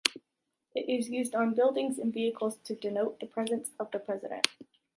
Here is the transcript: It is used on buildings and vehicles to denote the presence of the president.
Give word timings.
It 0.73 0.89
is 0.89 1.11
used 1.11 1.35
on 1.35 1.53
buildings 1.53 1.99
and 1.99 2.11
vehicles 2.11 2.57
to 2.63 2.73
denote 2.73 3.19
the 3.19 3.27
presence 3.27 3.69
of 3.79 3.91
the 3.91 3.99
president. 3.99 4.47